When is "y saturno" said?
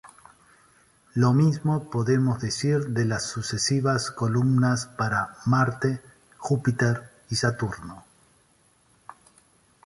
7.29-8.03